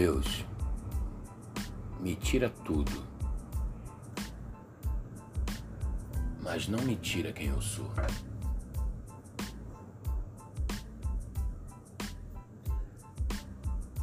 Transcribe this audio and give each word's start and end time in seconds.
Deus, 0.00 0.46
me 1.98 2.14
tira 2.14 2.48
tudo, 2.48 3.04
mas 6.40 6.68
não 6.68 6.78
me 6.84 6.94
tira 6.94 7.32
quem 7.32 7.48
eu 7.48 7.60
sou. 7.60 7.90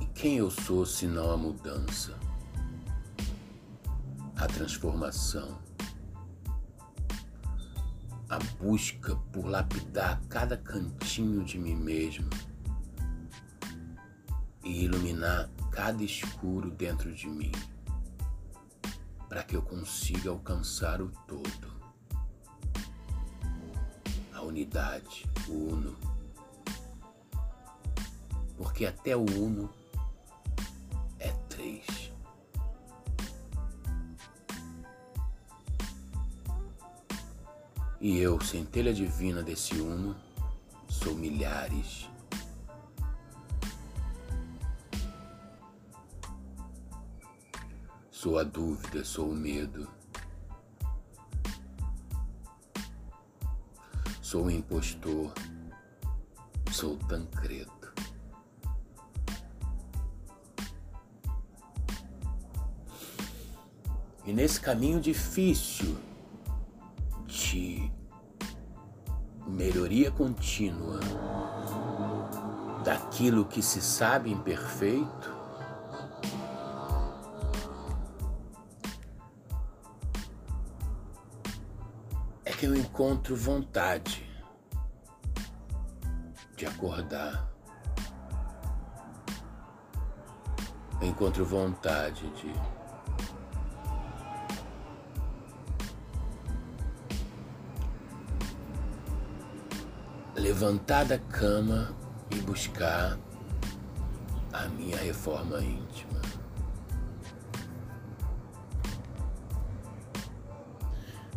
E 0.01 0.05
quem 0.07 0.35
eu 0.35 0.51
sou 0.51 0.85
se 0.85 1.07
não 1.07 1.31
a 1.31 1.37
mudança, 1.37 2.19
a 4.35 4.47
transformação, 4.47 5.57
a 8.27 8.37
busca 8.59 9.15
por 9.31 9.45
lapidar 9.45 10.21
cada 10.27 10.57
cantinho 10.57 11.45
de 11.45 11.57
mim 11.57 11.75
mesmo 11.75 12.29
e 14.61 14.83
iluminar 14.83 15.49
cada 15.75 16.01
escuro 16.01 16.71
dentro 16.71 17.13
de 17.13 17.27
mim, 17.27 17.51
para 19.27 19.43
que 19.43 19.57
eu 19.57 19.61
consiga 19.61 20.29
alcançar 20.29 21.01
o 21.01 21.11
todo, 21.27 21.67
a 24.33 24.41
unidade, 24.41 25.29
o 25.49 25.73
uno. 25.73 25.97
Porque 28.55 28.85
até 28.85 29.17
o 29.17 29.25
uno 29.25 29.69
é 31.19 31.31
três. 31.49 31.85
E 37.99 38.17
eu, 38.17 38.39
centelha 38.39 38.93
divina 38.93 39.43
desse 39.43 39.75
uno, 39.75 40.15
sou 40.87 41.15
milhares. 41.15 42.07
Sou 48.25 48.39
a 48.39 48.43
dúvida, 48.43 49.05
sou 49.05 49.29
o 49.29 49.35
medo. 49.35 49.87
Sou 54.19 54.45
o 54.45 54.49
impostor, 54.49 55.31
sou 56.71 56.97
Tancredo. 56.97 57.93
E 64.25 64.33
nesse 64.33 64.59
caminho 64.59 64.99
difícil 64.99 65.95
de 67.27 67.91
melhoria 69.45 70.09
contínua 70.09 70.99
daquilo 72.83 73.45
que 73.45 73.61
se 73.61 73.79
sabe 73.83 74.31
imperfeito, 74.31 75.34
que 82.57 82.65
eu 82.65 82.75
encontro 82.75 83.35
vontade 83.35 84.25
de 86.55 86.65
acordar. 86.65 87.51
Eu 91.01 91.07
encontro 91.09 91.43
vontade 91.45 92.29
de 92.35 92.53
levantar 100.39 101.05
da 101.05 101.19
cama 101.19 101.93
e 102.31 102.35
buscar 102.35 103.17
a 104.53 104.67
minha 104.69 104.97
reforma 104.97 105.59
íntima. 105.59 106.21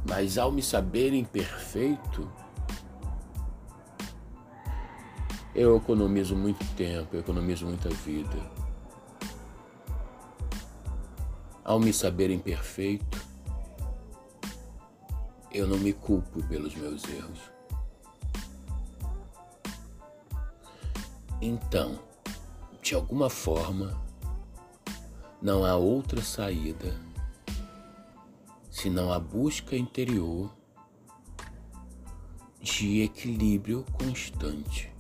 Mas 0.08 0.38
ao 0.38 0.50
me 0.50 0.62
saber 0.62 1.12
imperfeito, 1.12 2.32
eu 5.54 5.76
economizo 5.76 6.34
muito 6.34 6.64
tempo, 6.74 7.14
eu 7.14 7.20
economizo 7.20 7.66
muita 7.66 7.90
vida. 7.90 8.38
Ao 11.62 11.78
me 11.78 11.92
saber 11.92 12.30
imperfeito, 12.30 13.22
eu 15.52 15.66
não 15.66 15.76
me 15.76 15.92
culpo 15.92 16.42
pelos 16.44 16.74
meus 16.74 17.04
erros. 17.04 17.40
Então, 21.38 21.98
de 22.80 22.94
alguma 22.94 23.28
forma, 23.28 24.00
não 25.42 25.66
há 25.66 25.76
outra 25.76 26.22
saída 26.22 27.07
senão 28.80 29.12
a 29.12 29.18
busca 29.18 29.76
interior 29.76 30.56
de 32.60 33.02
equilíbrio 33.02 33.84
constante 33.92 34.94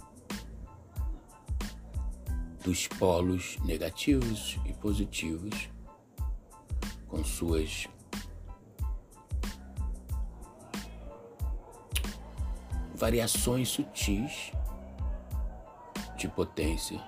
dos 2.64 2.88
polos 2.88 3.56
negativos 3.58 4.58
e 4.66 4.72
positivos 4.72 5.70
com 7.06 7.22
suas 7.22 7.86
variações 12.96 13.68
sutis 13.68 14.50
de 16.16 16.26
potência. 16.26 17.00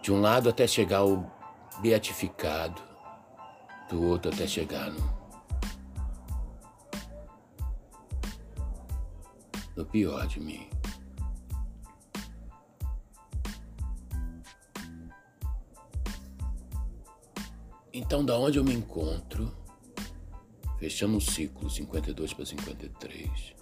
De 0.00 0.10
um 0.10 0.22
lado 0.22 0.48
até 0.48 0.66
chegar 0.66 1.00
ao 1.00 1.30
beatificado, 1.82 2.91
do 3.92 4.02
outro 4.02 4.32
até 4.32 4.46
chegar 4.46 4.90
no, 4.90 5.00
no 9.76 9.84
pior 9.84 10.26
de 10.26 10.40
mim. 10.40 10.66
Então, 17.92 18.24
da 18.24 18.38
onde 18.38 18.58
eu 18.58 18.64
me 18.64 18.72
encontro, 18.72 19.54
fechando 20.78 21.18
o 21.18 21.20
ciclo 21.20 21.68
52 21.68 22.32
para 22.32 22.46
53, 22.46 23.54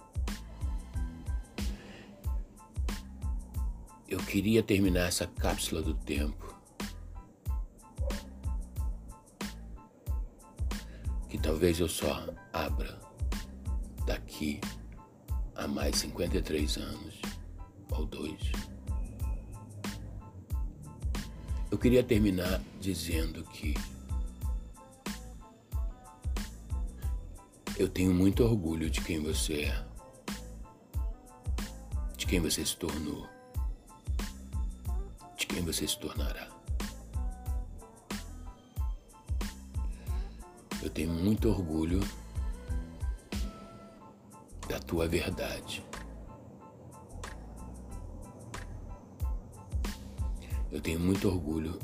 eu 4.07 4.19
queria 4.19 4.63
terminar 4.63 5.07
essa 5.07 5.27
cápsula 5.27 5.81
do 5.81 5.93
tempo 5.93 6.60
Talvez 11.37 11.79
eu 11.79 11.89
só 11.89 12.27
abra 12.53 12.99
daqui 14.05 14.59
a 15.55 15.67
mais 15.67 15.95
53 15.97 16.77
anos 16.77 17.21
ou 17.91 18.05
dois. 18.05 18.39
Eu 21.69 21.77
queria 21.77 22.03
terminar 22.03 22.61
dizendo 22.79 23.43
que 23.43 23.73
eu 27.77 27.89
tenho 27.89 28.13
muito 28.13 28.43
orgulho 28.43 28.89
de 28.89 29.01
quem 29.01 29.19
você 29.21 29.63
é, 29.63 29.85
de 32.17 32.25
quem 32.25 32.39
você 32.39 32.65
se 32.65 32.77
tornou, 32.77 33.27
de 35.37 35.47
quem 35.47 35.63
você 35.63 35.87
se 35.87 35.97
tornará. 35.99 36.60
Eu 40.81 40.89
tenho 40.89 41.11
muito 41.11 41.47
orgulho 41.47 41.99
da 44.67 44.79
tua 44.79 45.07
verdade. 45.07 45.85
Eu 50.71 50.81
tenho 50.81 50.99
muito 50.99 51.27
orgulho 51.27 51.77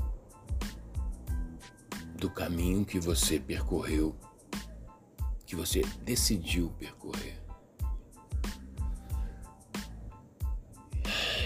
do 2.15 2.29
caminho 2.29 2.83
que 2.85 2.99
você 2.99 3.39
percorreu, 3.39 4.15
que 5.45 5.55
você 5.55 5.81
decidiu 6.01 6.69
percorrer. 6.79 7.39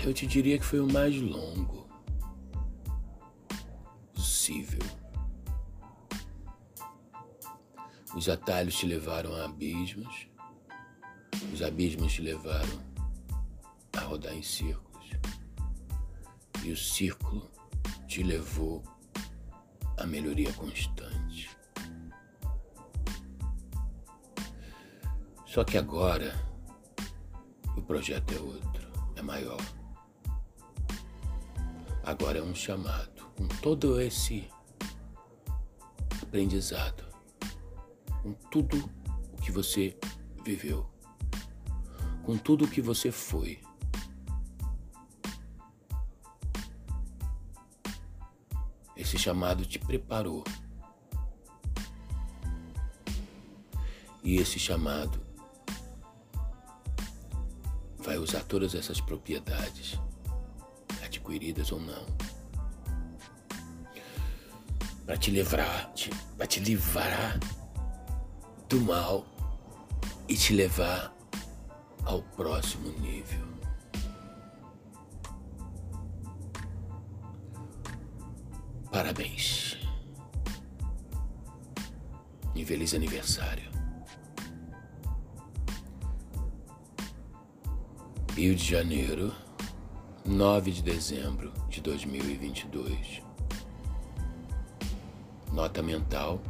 Eu 0.04 0.14
te 0.14 0.26
diria 0.26 0.58
que 0.58 0.66
foi 0.66 0.80
o 0.80 0.92
mais 0.92 1.20
longo 1.20 1.81
Os 8.22 8.30
atalhos 8.30 8.76
te 8.76 8.86
levaram 8.86 9.34
a 9.34 9.46
abismos, 9.46 10.28
os 11.52 11.60
abismos 11.64 12.14
te 12.14 12.22
levaram 12.22 12.80
a 13.98 14.02
rodar 14.02 14.36
em 14.36 14.44
círculos, 14.44 15.10
e 16.64 16.72
o 16.72 16.78
círculo 16.78 17.50
te 18.08 18.22
levou 18.22 18.84
à 19.98 20.06
melhoria 20.06 20.54
constante. 20.54 21.50
Só 25.48 25.64
que 25.64 25.80
agora 25.80 26.32
o 27.76 27.82
projeto 27.82 28.36
é 28.36 28.40
outro, 28.40 28.92
é 29.16 29.22
maior. 29.24 29.66
Agora 32.04 32.38
é 32.38 32.44
um 32.44 32.54
chamado. 32.54 33.32
Com 33.36 33.48
todo 33.48 34.00
esse 34.00 34.48
aprendizado, 36.22 37.11
com 38.22 38.34
tudo 38.34 38.90
o 39.34 39.42
que 39.42 39.52
você 39.52 39.98
viveu, 40.44 40.88
com 42.24 42.38
tudo 42.38 42.66
o 42.66 42.68
que 42.68 42.82
você 42.82 43.12
foi. 43.12 43.60
Esse 48.96 49.18
chamado 49.18 49.66
te 49.66 49.80
preparou. 49.80 50.44
E 54.24 54.36
esse 54.36 54.60
chamado 54.60 55.20
vai 57.98 58.18
usar 58.18 58.44
todas 58.44 58.76
essas 58.76 59.02
propriedades, 59.02 60.00
adquiridas 61.04 61.72
ou 61.72 61.80
não, 61.80 62.06
para 65.06 65.18
te 65.18 65.32
livrar, 65.32 65.92
para 66.38 66.46
te 66.46 66.60
livrar 66.60 67.40
do 68.72 68.80
mal 68.80 69.26
e 70.30 70.34
te 70.34 70.54
levar 70.54 71.14
ao 72.06 72.22
próximo 72.22 72.88
nível. 73.02 73.46
Parabéns. 78.90 79.78
E 82.56 82.64
feliz 82.64 82.94
aniversário. 82.94 83.70
Rio 88.34 88.56
de 88.56 88.64
Janeiro, 88.64 89.34
9 90.26 90.72
de 90.72 90.82
dezembro 90.82 91.52
de 91.68 91.82
2022. 91.82 93.22
Nota 95.52 95.84
mental, 95.84 96.42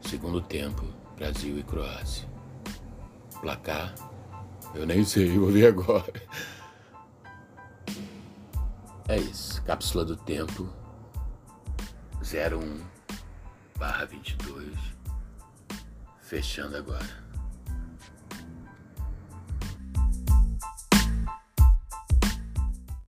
segundo 0.00 0.40
tempo, 0.40 0.84
Brasil 1.16 1.58
e 1.58 1.62
Croácia. 1.62 2.28
Placar, 3.40 3.94
eu 4.74 4.86
nem 4.86 5.04
sei, 5.04 5.38
vou 5.38 5.50
ver 5.50 5.68
agora. 5.68 6.12
É 9.06 9.18
isso, 9.18 9.62
cápsula 9.62 10.04
do 10.04 10.16
tempo 10.16 10.68
01 12.22 12.84
barra 13.78 14.06
22. 14.06 14.74
Fechando 16.20 16.76
agora. 16.76 17.23